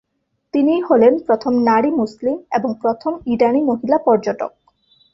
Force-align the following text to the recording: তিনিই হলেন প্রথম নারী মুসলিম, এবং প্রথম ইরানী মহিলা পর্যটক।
তিনিই 0.53 0.81
হলেন 0.81 1.13
প্রথম 1.27 1.53
নারী 1.63 1.89
মুসলিম, 1.91 2.37
এবং 2.51 2.69
প্রথম 2.81 3.13
ইরানী 3.25 3.61
মহিলা 3.61 3.97
পর্যটক। 3.97 4.51